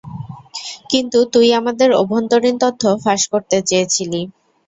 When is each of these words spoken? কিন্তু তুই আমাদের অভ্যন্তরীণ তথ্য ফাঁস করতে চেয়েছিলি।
কিন্তু 0.91 1.19
তুই 1.33 1.47
আমাদের 1.59 1.89
অভ্যন্তরীণ 2.01 2.55
তথ্য 2.63 2.83
ফাঁস 3.03 3.21
করতে 3.33 3.57
চেয়েছিলি। 3.69 4.21